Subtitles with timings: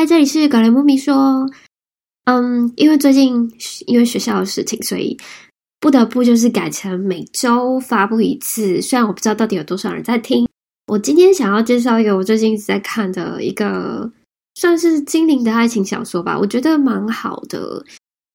[0.00, 1.46] 嗨，这里是格雷姆米说。
[2.24, 3.52] 嗯，因为最近
[3.86, 5.14] 因为学校的事情，所以
[5.78, 8.80] 不得不就是改成每周发布一次。
[8.80, 10.48] 虽然我不知道到底有多少人在听。
[10.86, 14.10] 我今天想要介绍一个我最近一直在看的一个
[14.54, 17.84] 算是精灵的爱情小说吧，我觉得蛮好的。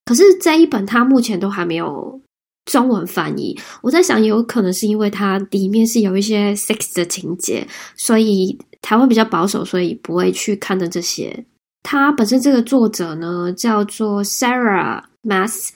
[0.06, 2.22] 可是这一本它目前都还没有
[2.66, 3.60] 中文翻译。
[3.82, 11.44] 我在想，有可能是因为它里面是有一些 sex 的情节，所以台湾比较保守，所以不会去看的这些。
[11.88, 15.70] 他本身这个作者呢叫做 Sarah Mass，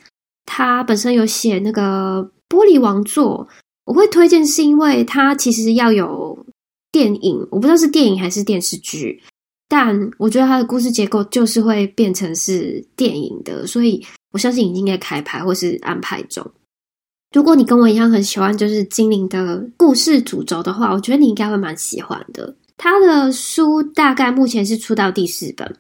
[0.44, 3.48] 他本身有写那个玻璃王座，
[3.86, 6.44] 我会推荐是因为他其实要有
[6.92, 9.22] 电影，我不知道是电影还是电视剧，
[9.68, 16.44] 但我觉得他的故事结构就是会变成是电影的，所以我相信已经在开拍或是安排中。
[17.36, 22.56] 如果你跟我一样很喜欢就是精灵的故事主轴的话，我觉得你应该会蛮喜欢的。
[22.78, 25.78] 他的书大概目前是出到第四本。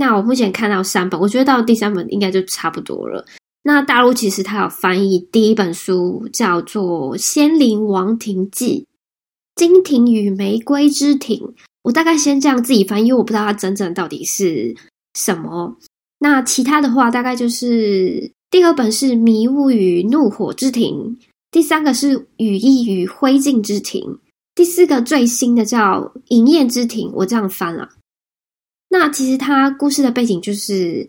[0.00, 3.22] 那我目前看到三本，我觉得到第三本应该就差不多了。
[3.62, 8.86] 那大陆其实它有翻译第一本书，叫做《仙灵王庭记》，
[9.60, 11.52] 金庭与玫瑰之庭。
[11.82, 14.74] 我大概先这样自己翻，因为我不知道它真正到底是
[15.18, 15.76] 什么。
[16.18, 20.94] 那其他的话，大概就是第二本是《迷雾与怒火之庭》，
[21.50, 24.00] 第三个是《羽翼与灰烬之庭》，
[24.54, 27.08] 第四个最新的叫《银焰之庭》。
[27.14, 27.86] 我这样翻了。
[28.92, 31.08] 那其实他故事的背景就是，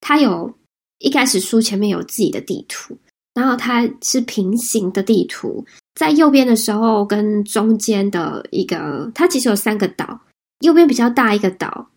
[0.00, 0.54] 他有
[0.98, 2.96] 一开始书前面有自己的地图，
[3.34, 10.20] 然后它是平行的地图，在右边的时候跟中间的一个，它其实有三个岛，
[10.60, 11.88] 右边比较大一个岛，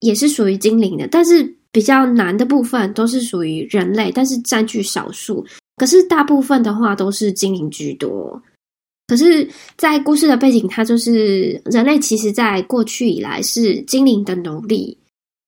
[0.00, 5.46] 也是属于精灵的，但是比较难的部分都是属于人类，但是占据少数，
[5.76, 8.42] 可是大部分的话都是精灵居多。
[9.06, 14.96] 可是，在故事的背景，它就是人类其实，在过去以来是精灵的奴隶。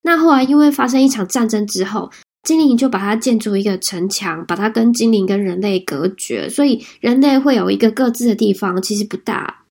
[0.02, 2.10] 那后来因为发生一场战争之后，
[2.42, 6.48] 精灵就把它建筑一个城墙，把它跟精灵跟人类隔绝。
[6.50, 9.62] 所以人类会有一个各自的地方，其实不大。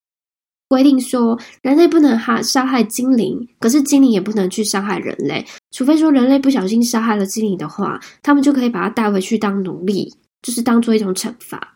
[0.68, 10.12] 规定说，人类不能哈杀害精灵，可是精灵也不能去伤害人类，除非说人类不小心杀害了精灵的话，他们就可以把它带回去当奴隶，
[10.42, 11.75] 就是当做一种惩罚。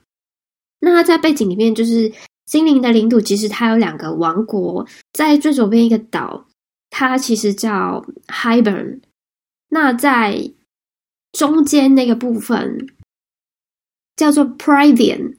[0.79, 2.12] 那它在背景里面，就是
[2.45, 3.19] 精灵的领土。
[3.19, 6.45] 其实它有两个王国，在最左边一个岛，
[6.90, 9.01] 它其实叫 Hibern。
[9.69, 10.51] 那在
[11.31, 12.88] 中间那个部分
[14.16, 15.35] 叫做 Privian，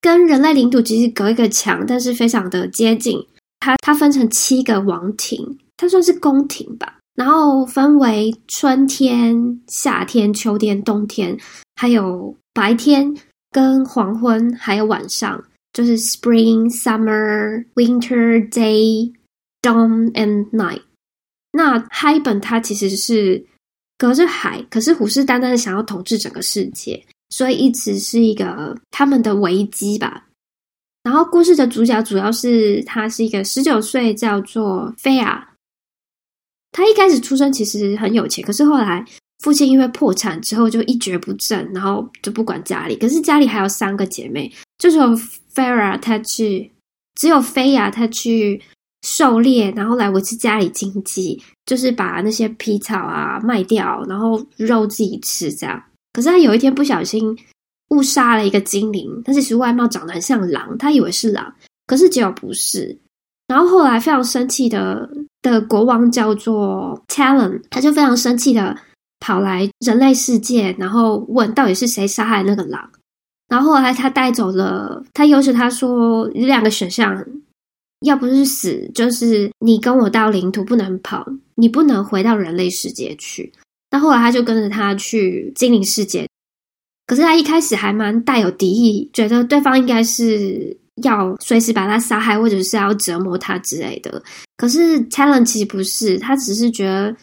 [0.00, 3.26] 跟人类领土其实隔一个墙，但是非常的接近。
[3.58, 6.98] 它它分成七个王庭，它算是宫廷吧。
[7.16, 11.36] 然后分为春天、夏天、秋天、冬天，
[11.74, 13.16] 还有白天。
[13.56, 19.10] 跟黄昏还有晚上，就是 spring、summer、winter、day、
[19.62, 20.82] dawn and night。
[21.52, 23.42] 那海本它其实是
[23.96, 30.26] 隔着海，可是虎视眈眈的想要统治整个世界，所以一直是一个他们的危机吧。
[31.02, 35.54] 然后故事的主角主要是他是一个十九岁，叫做菲亚。
[36.72, 39.02] 他一开始出生其实很有钱，可是后来。
[39.40, 42.96] 父亲因为破产之后就一蹶不振，然后就不管家里。
[42.96, 45.14] 可是家里还有三个姐妹，就只有
[45.50, 46.70] 菲亚她去，
[47.14, 48.60] 只有菲亚她去
[49.02, 55.80] 狩猎，然后来维持家里经济，就是把那些皮草啊卖掉，然后肉自己吃这样。
[56.12, 57.38] 可是他有一天不小心
[57.90, 61.54] 误杀了一个精灵，但是其实外貌长得很像狼，他以为是狼，
[61.86, 62.98] 可是结果不是。
[63.48, 65.08] 然后后来非常生气的
[65.42, 68.76] 的国王叫做 Talon，他就非常生气的。
[69.20, 72.90] 跑来人类世界，然后问到底是谁杀害那个狼。
[73.48, 77.24] 然后后来他带走了，他要求他说有两个选项，
[78.00, 81.24] 要不是死，就是你跟我到领土不能跑，
[81.54, 83.52] 你不能回到人类世界去。
[83.90, 86.28] 那后来他就跟着他去精灵世界，
[87.06, 94.20] 可是他一开始还蛮带有敌意，觉得对方应该是要随时把他杀害，或者是要折磨他之类的。
[94.56, 97.16] 可是 Talon 其实不是，他只是觉得。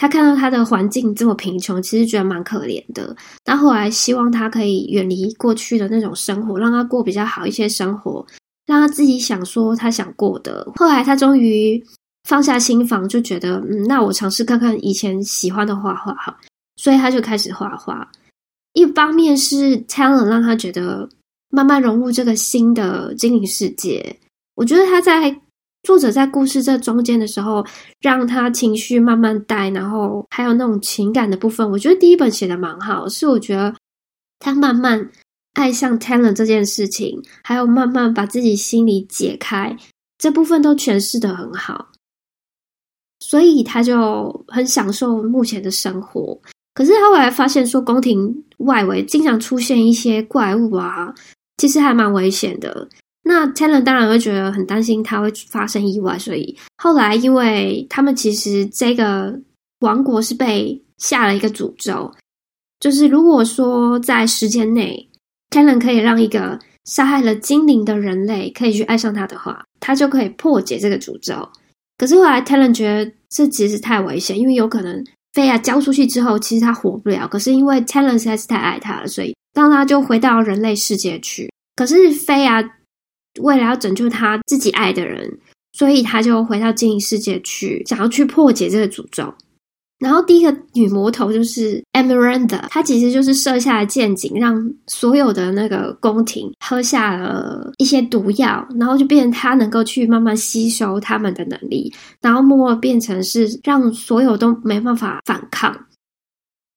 [0.00, 3.16] 他看到他的环境这么贫穷，其实觉得蛮可怜的。
[3.44, 8.24] 那后来希望他可以远离过去的那种生活，让他过比较好一些生活，
[8.64, 10.64] 让他自己想说他想过的。
[10.76, 11.84] 后来他终于
[12.28, 16.38] 放下心房，就觉得嗯，那我尝试看看以前喜欢的画画哈，
[16.76, 18.08] 所以他就开始画画。
[18.74, 21.08] 一方面是 talent 让他觉得
[21.50, 24.16] 慢慢融入这个新的精灵世界。
[24.54, 25.36] 我觉得他在。
[25.82, 27.64] 作者在故事这中间的时候，
[28.00, 33.08] 让他情绪慢慢带，然后还有那种情感的部分，我觉得第一本写的蛮好。
[33.08, 33.74] 是我觉得
[34.38, 35.10] 他慢慢
[35.54, 39.76] 爱上 Talen 这件事情，还有慢慢把自己心里解开，
[40.18, 41.88] 这部分都诠释的很好。
[43.20, 46.38] 所以他就很享受目前的生活。
[46.74, 51.12] 可是他后来发现说，宫廷外围经常出现一些怪物啊，
[51.56, 52.88] 其实还蛮危险的。
[53.30, 59.38] 那 Talon 当然会觉得很担心他会发生意外，所以后来因为他们其实这个
[59.80, 62.10] 王国是被下了一个诅咒，
[62.80, 65.06] 就是如果说在时间内
[65.50, 71.46] Talon 可以让一个杀害了精灵的人类可以去爱上他的话，他就可以破解这个诅咒。
[71.98, 75.04] 可是后来 Talon 觉得这其实太危险，因为有可能
[75.34, 77.28] 菲亚交出去之后，其实他活不了。
[77.28, 81.52] 可是因为 Talon 实在是太爱他了，所以让他就回到人类世界去。
[81.76, 82.66] 可是菲亚。
[83.40, 85.38] 为了要拯救他自己爱的人，
[85.72, 89.32] 所以他就回到精灵世界去，想要去破解这个诅咒。
[89.98, 105.76] 然后第一个女魔头就是 Emeranda，她其实就是设下了陷阱，让所有的那个宫廷喝下了一些毒药，然后就变成她能够去慢慢吸收他们的能力，然后默默变成是让所有都没办法反抗。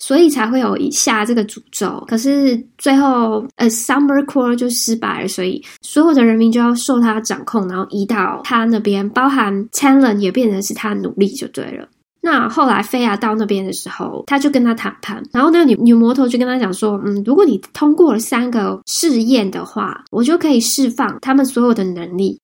[0.02, 11.88] 所以才会有以下这个诅咒，可是最后呃，Summer Core 就失败了，所以所有的人民就要受他掌控，然后移到他那边，包含 Talon 也变成是他奴隶就对了。
[12.20, 22.40] 那后来菲亚到那边的时候，他就跟他谈判，然后那个女女魔头就跟他讲说，嗯，如果你通过了三个试验的话，我就可以释放他们所有的能力。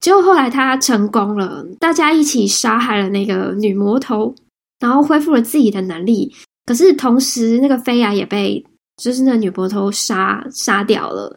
[0.00, 4.34] 结果后来他成功了，大家一起杀害了那个女魔头，
[4.80, 6.34] 然后恢复了自己的能力。
[6.66, 8.64] 可是同时，那个菲亚也被
[8.96, 11.36] 就是那女魔头杀杀掉了。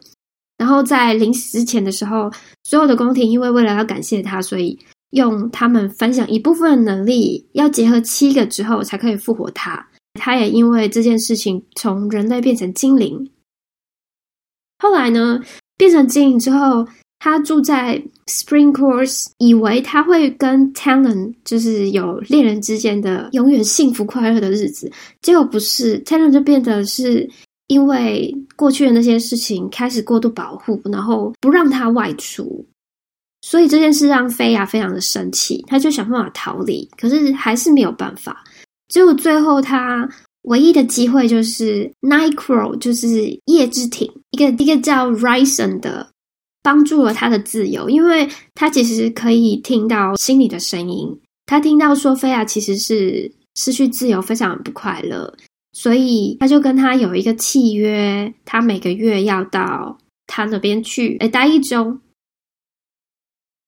[0.56, 2.30] 然后在临死之前的时候，
[2.64, 4.78] 所有的宫廷因为为了要感谢他，所以
[5.10, 9.88] 用他们分享一部分的能力，要结合七个之后才可以复活他。
[10.14, 13.30] 他也因为这件事情从人类变成精灵。
[14.78, 15.40] 后来呢，
[15.76, 16.86] 变成精灵之后。
[17.20, 27.28] 他住在 Spring Course，以为他会跟 Talon 就是有恋人之间的永远幸福快乐的日子，结果不是，Talon 就变得是
[27.66, 32.64] 因为过去的那些事情开始过度保护，然后不让他外出，
[33.42, 38.44] 所以这件事让菲亚非常的生气，他就想办法逃离，可是还是没有办法，
[38.88, 40.08] 只有最后他
[40.42, 46.08] 唯一的机会就是 Nightcrow，就是夜之庭，一个一个叫 Rison 的。
[46.62, 51.18] 帮助了他的自由，因为他其实可以听到心里的声音。
[51.46, 55.34] 他听到说菲亚其实是失去自由，非常不快乐，
[55.72, 59.96] 所以他就跟他有一个契约，他每个月要到
[60.26, 61.98] 他那边去，哎，待一周。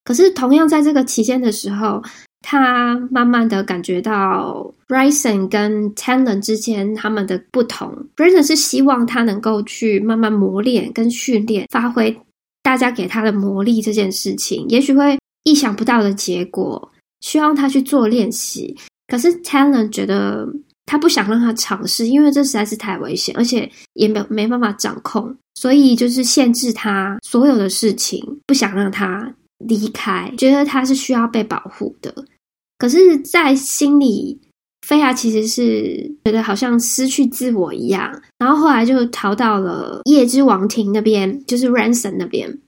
[0.05, 2.03] 可是同样在这个期间的时候，
[2.43, 7.95] 他慢慢的感觉到 Bryson 跟 Talon 之间他们的不同。
[8.17, 12.15] Bryson 是希望他能够去慢慢磨练跟训练，发挥。
[12.63, 16.91] 大家给他的魔力这件事情，也许会意想不到的结果，
[17.21, 18.77] 需要他去做练习。
[19.07, 20.49] 可是 Talon 觉得
[20.87, 32.15] 他不想让他尝试，因为这实在是太危险，而且也没没办法掌控，所以就是限制他所有的事情，不想让他离开，觉得他是需要被保护的。
[32.79, 34.41] 可是，在心里。
[34.87, 42.59] 菲亚其实是觉得好像失去自我一样，然后后来就逃到了夜之王庭那边，就是 Ransom 那边。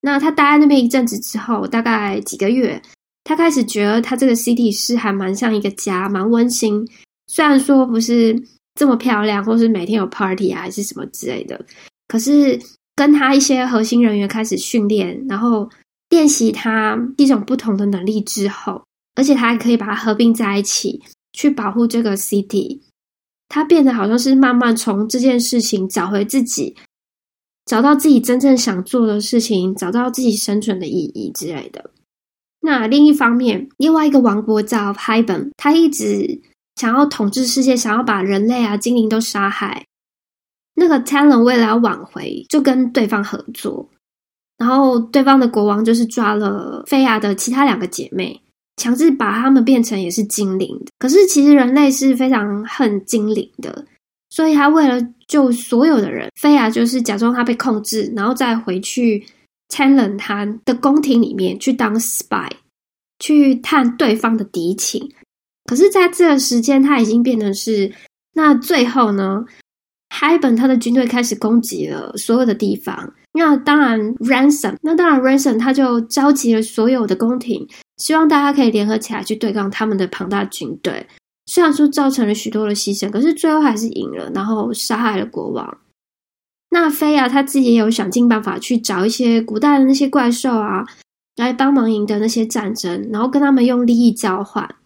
[0.00, 2.80] 那他待在那边一阵子之后，大概几个月，
[3.22, 6.88] 他开始觉得他这个 city 是还蛮像一个家，蛮温馨。
[7.26, 8.42] 虽然说不是
[8.74, 11.60] 这么漂亮，或是每天有 party 啊，还是什么之类的，
[12.08, 12.58] 可是
[12.96, 15.68] 跟他一些核心人员开始训练，然后
[16.08, 18.82] 练习他一种不同的能力之后，
[19.14, 21.00] 而且他还可以把它合并在一起。
[21.32, 22.80] 去保护这个 city，
[23.48, 26.76] 他变得好像是慢慢从这件事情找回自己，
[27.64, 31.90] 找到自己真正想做的事情，找到自己生存的意义之类的。
[32.60, 36.40] 那另一方面，另外一个王国叫 h y b e n 他一直
[36.76, 39.86] 想要统治世界，想要把人类啊、精灵都杀害。
[40.74, 43.88] 那个 Talon 为了要挽回，就跟对方合作，
[44.56, 48.40] 然后对方的国王就是抓了菲亚的其他两个姐妹。
[48.80, 53.84] 强制把他们变成也是精灵的，可是其实人类是非常恨精灵的，
[54.30, 59.22] 所以他为了救所有的人，菲亚就是假装他被控制，然后再回去
[59.68, 62.48] Talon 他的宫廷里面去当 spy，
[63.18, 65.12] 去探对方的敌情。
[65.66, 67.92] 可是在这个时间，他已经变成是
[68.32, 69.44] 那最后呢
[70.08, 73.12] h y b e n 他的军队开始攻击了所有的地方。
[73.32, 77.68] 那当然，Ransom，那当然，Ransom 他就召集了所有的宫廷。
[78.00, 81.06] 希望大家可以联合起来去对抗他们的庞大军队。
[81.46, 85.78] 虽然说造成了许多的牺牲，可是最后还是赢了，然后杀害了国王。
[86.70, 90.86] 那菲亚他自己也有想尽办法去找一些古代的那些怪兽啊，
[91.36, 94.76] 来帮忙赢得那些战争，然后跟他们用利益交换，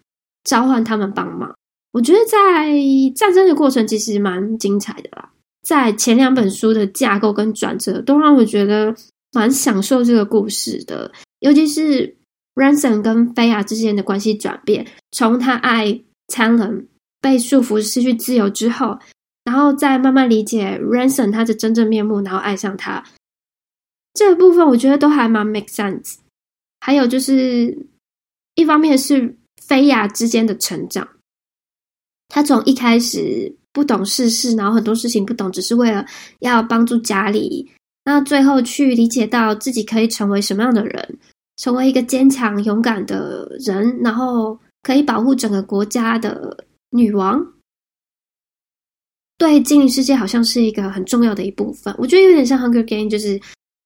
[0.44, 1.54] 召唤他们帮忙。
[1.92, 2.72] 我觉得在
[3.14, 5.30] 战争的过程其实蛮精彩的啦。
[5.62, 8.94] 在前两本书的架构跟转折，都让我觉得
[9.32, 11.12] 蛮享受这个故事的。
[11.40, 12.16] 尤其是
[12.54, 16.86] Ransom 跟菲亚之间的关系转变，从他爱 Talon
[17.20, 18.98] 被束缚、失去自由之后，
[19.44, 23.04] 然后再慢慢理解 Ransom 他的真正面目，然后爱上他。
[24.12, 26.16] 这个部分我觉得都还蛮 make sense。
[26.80, 27.86] 还有就是，
[28.54, 31.08] 一方面是菲亚之间的成长。
[32.28, 36.06] 他从一开始不懂世事，然后很多事情不懂，只是为了
[36.40, 37.70] 要帮助家里。
[38.04, 41.18] 那最后去理解到自己可以成为什么样的人，
[41.56, 47.44] 成为一个坚强勇敢的人，然后可以保护整个国家的女王。
[49.36, 51.94] 对精灵世界好像是一个很重要的一部分。
[51.98, 53.38] 我觉得有点像《Hunger Game》，就是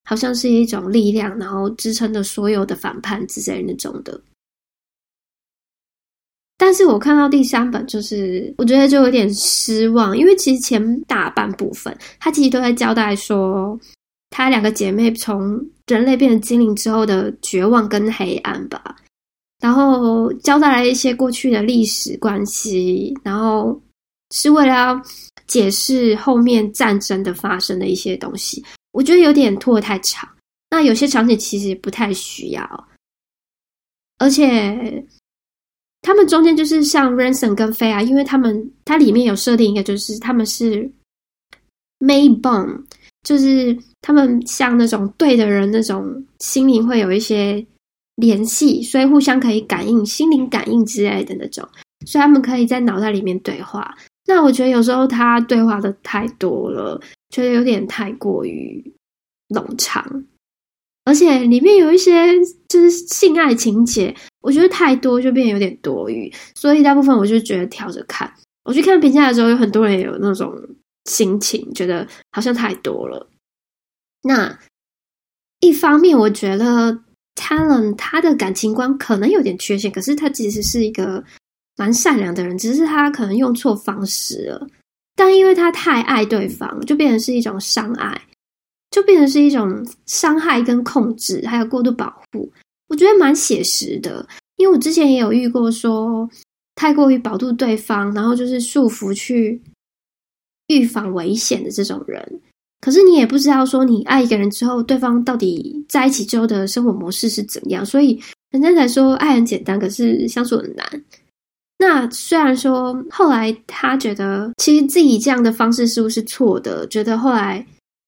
[0.04, 4.20] 好像是一种力量，然后支撑着所有的反叛之类那种的。
[6.58, 13.78] 但是我看到第三本，就是我觉得就有点失望，因为其实前大半部分，他其实都在交代说，
[14.30, 18.96] 她两个姐妹从人类变成精灵之后的绝望跟黑暗吧，
[19.60, 23.80] 然后交代了一些过去的历史关系，然后
[24.30, 25.02] 是为了要
[25.46, 30.28] 解释后面战争的发生的一些东西，我觉得有点拖得太长。
[30.70, 32.88] 那有些场景其实不太需要，
[34.18, 35.04] 而且。
[36.00, 40.88] 他们中间就是像 Ransom 跟菲啊，因为他们它里面有设定一个，就是他们是
[41.98, 42.84] May Bond，
[43.28, 47.62] 就是他们像那种对的人，那种心灵会有一些
[48.16, 51.68] 联系，所以互相可以感应心灵感应之类的那种，
[52.06, 53.94] 所以他们可以在脑袋里面对话。
[54.26, 58.82] 那我觉得有时候他对话的太多了，觉得有点太过于
[59.50, 60.24] 冗长。
[61.04, 62.34] 而且里面有一些
[62.66, 68.32] 就是性爱情节，我觉得太多就变得有点多余，所以大部分我就觉得挑着看。
[68.64, 70.50] 我去看评价的时候，有很多人也有那种
[71.08, 73.28] 心情，觉得好像太多了。
[74.22, 74.56] 那
[75.60, 76.96] 一方面，我觉得
[77.34, 81.24] Talon 他的感情观可能有点缺陷，可是他其实是一个
[81.76, 84.66] 蛮善良的人，只是他可能用错方式了。
[85.16, 88.22] 但因为他太爱对方，就变成是一种伤爱。
[88.90, 92.50] 就变成是一种伤害跟控制，还有过度保护，
[92.88, 94.26] 我觉得蛮写实的。
[94.56, 96.26] 因为我之前也有遇过，说
[96.74, 99.60] 太过于保护对方，然后就是束缚去
[100.68, 102.40] 预防危险的这种人。
[102.80, 107.84] 可是你也不知道说，你爱一个人之后，对方到底在一起之后的生活模式是怎样。
[107.84, 108.18] 所以
[108.50, 111.04] 人家才说爱很简单，可是相处很难。
[111.78, 116.86] 那虽然说后来他觉得，其实自己这样的方式是不是错的？
[116.86, 117.66] 觉得后来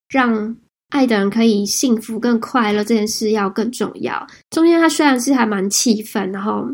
[0.08, 0.56] 让。
[0.90, 4.26] 爱的人可以幸福、更快乐，这件事要更重要。
[4.50, 6.68] 中间他虽然是还蛮气愤，然后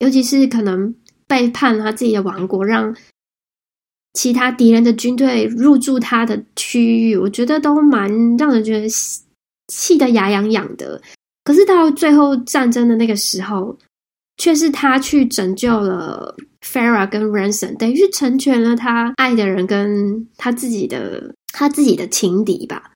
[0.00, 0.94] 尤其是可能
[1.26, 2.94] 背叛他自己的王国，让
[4.14, 8.88] 其他敌人的军队入驻他的区域，我觉得都蛮让人觉得
[9.68, 11.00] 气得牙痒痒的。
[11.44, 13.78] 可是到最后战争的那个时候，
[14.36, 22.92] 却是他去拯救了 f a r a 跟 Ransom，等于是成全了他爱的人跟他自己的他自己的情敌吧。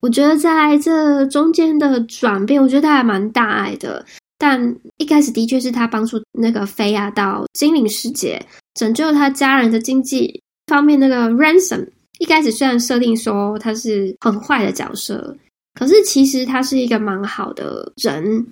[0.00, 4.04] 我觉得在这中间的转变，我觉得他还蛮大爱的。
[4.40, 8.40] 但一开始的确是他帮助那个菲亚到精灵世界，
[8.78, 10.98] 拯救他家人的经济方面。
[10.98, 15.36] 那个 Ransom 一开始虽然设定说他是很坏的角色，
[15.74, 18.46] 可是其实他是一个蛮好的人。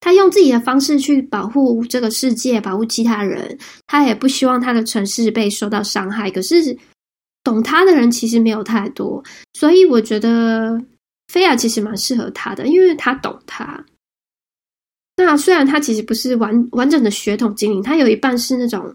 [0.00, 3.56] 他用自己的方式去保护这个世界，保护其他人。
[3.86, 6.30] 他也不希望他的城市被受到伤害。
[6.30, 6.76] 可是。
[7.44, 9.20] 懂他的人其实没有太多，
[9.54, 10.80] 所以我觉得
[11.26, 13.84] 菲亚其实蛮适合他的，因为他懂他。
[15.16, 18.94] 那虽然他其实不是完完整的血统精灵，他有一半是那种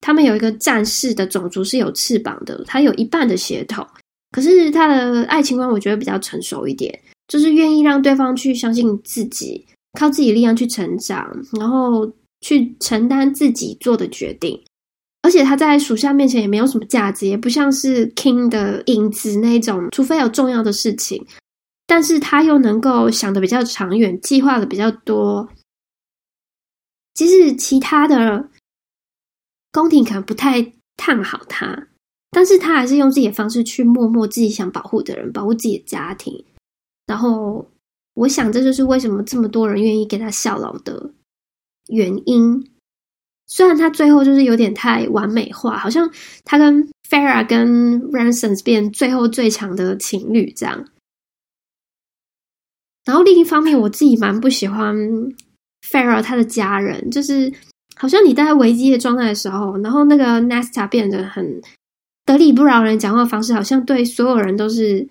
[0.00, 3.86] 他们有一个战士的种族是有翅膀的，他有一半的血统。
[4.32, 6.96] 可是他的爱情观我觉得比较成熟一点，
[7.28, 9.66] 就是愿意让对方去相信自己，
[9.98, 11.28] 靠自己力量去成长，
[11.58, 14.60] 然后去承担自己做的决定。
[15.22, 21.26] 而且他在属下面前也没有什么价值，也不像是 King 的影子那种，除非有重要的事情。
[21.86, 25.46] 但是他又能够想的比较长远，计划的比较多。
[27.14, 28.48] 其实其他的
[29.72, 31.88] 宫廷可能不太看好他，
[32.30, 36.44] 但是他还是用自己的方式去默默自己想保护的人，保护自己的家庭。
[37.06, 37.68] 然后
[38.14, 41.10] 我想，这就是为什么这么多人愿意给他效劳的
[41.88, 42.70] 原因。
[43.46, 46.08] 虽然他最后就是有点太完美化，好像
[46.44, 50.88] 他跟 Farah 跟 Ransom 变最后最强的情侣这样。
[53.04, 54.96] 然后另一方面，我自己蛮不喜欢
[55.82, 57.52] Farrah 他的家人，就是
[57.96, 61.60] 好像你在危机的状态的时候，然后那个 Nesta 变得很
[62.24, 65.06] 得理不饶人，讲话方式好像对所有人都是，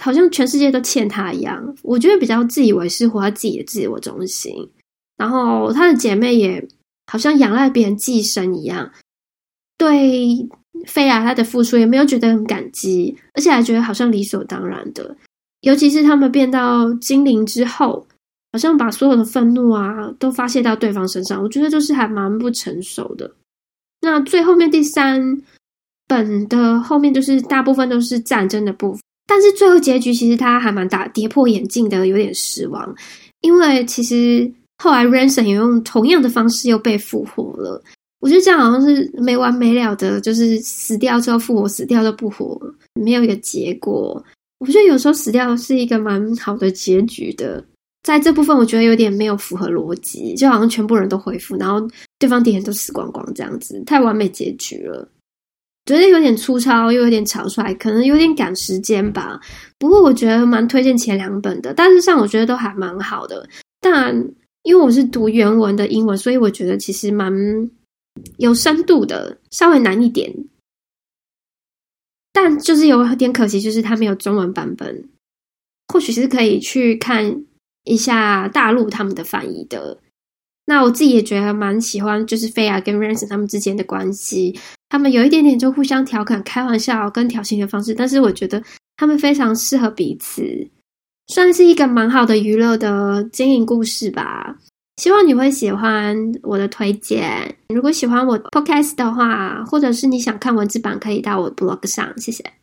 [0.00, 1.74] 好像全世界都欠他一样。
[1.82, 4.70] 我觉得比较自以为是，活在自己的自我中心。
[5.16, 6.66] 然后他的姐妹也
[7.06, 8.90] 好像仰赖别人寄生一样，
[9.76, 10.48] 对
[10.86, 15.16] 菲亚他的付出也没有觉得很感激，而且还觉得好像理所当然的。
[15.60, 18.04] 尤其是他们变到精灵之后，
[18.52, 23.30] 好像把所有的愤怒啊都发泄到对方身上，我觉得就是还蛮不成熟的。
[24.00, 25.40] 那最后面第三
[26.06, 32.94] 本的后面就是大部分都是战争的部分，但是最后结局其实他还蛮大跌破眼镜的，有点失望，
[33.40, 37.82] 因为其实后来 Ransom 也用同样的方式又被复活了。
[38.20, 42.60] 我觉得这样好像是没完没了的，就是死掉之后复活，死掉都不活，
[42.94, 44.22] 没有一个结果。
[44.60, 47.64] 我觉得有时候死掉是一个蛮好的结局的，
[48.02, 55.08] 在这部分我觉得有点没有符合逻辑，就好像全部人都恢复，然后对方敌人都死光光这样子，太完美结局了，
[55.86, 59.40] 觉得有点粗糙，又有点草率，可能有点赶时间吧。
[59.78, 63.48] 不过我觉得蛮推荐前两本的，大致上我觉得都还蛮好的。
[63.80, 64.14] 但
[64.62, 67.32] 因为我是读原文的英文，所以我觉得其实蛮
[68.38, 70.32] 有深度的，稍微难一点。
[72.32, 75.08] 但就是有点可惜，就是它没有中文版本。
[75.88, 77.44] 或许是可以去看
[77.84, 79.98] 一下大陆他们的翻译的。
[80.64, 84.56] 那我自己也觉得蛮喜欢，就是菲亚跟 Ransom 他们之间的关系，
[84.88, 88.62] 他们有一点点就互相调侃、开玩笑跟挑衅的方式，但是我觉得
[88.96, 90.70] 他们非常适合彼此，
[91.26, 94.56] 算是一个蛮好的娱乐的经营故事吧。
[94.98, 97.56] 希望你会喜欢我的推荐。
[97.74, 102.16] 如果喜欢我 podcast 的话，或者是你想看文字版，可以到我 blog 上。
[102.20, 102.44] 谢谢。